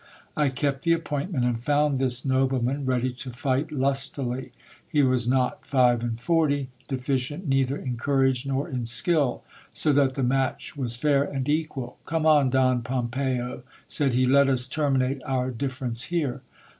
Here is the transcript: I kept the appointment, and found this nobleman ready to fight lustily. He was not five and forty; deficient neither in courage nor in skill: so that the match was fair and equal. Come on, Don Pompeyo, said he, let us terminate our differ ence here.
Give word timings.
I 0.35 0.49
kept 0.49 0.81
the 0.81 0.93
appointment, 0.93 1.45
and 1.45 1.63
found 1.63 1.99
this 1.99 2.25
nobleman 2.25 2.87
ready 2.87 3.11
to 3.11 3.29
fight 3.29 3.71
lustily. 3.71 4.51
He 4.89 5.03
was 5.03 5.27
not 5.27 5.63
five 5.63 6.01
and 6.01 6.19
forty; 6.19 6.69
deficient 6.87 7.47
neither 7.47 7.77
in 7.77 7.97
courage 7.97 8.47
nor 8.47 8.67
in 8.67 8.87
skill: 8.87 9.43
so 9.71 9.93
that 9.93 10.15
the 10.15 10.23
match 10.23 10.75
was 10.75 10.95
fair 10.95 11.23
and 11.23 11.47
equal. 11.47 11.99
Come 12.07 12.25
on, 12.25 12.49
Don 12.49 12.81
Pompeyo, 12.81 13.61
said 13.85 14.13
he, 14.13 14.25
let 14.25 14.47
us 14.49 14.65
terminate 14.65 15.21
our 15.23 15.51
differ 15.51 15.85
ence 15.85 16.01
here. 16.05 16.41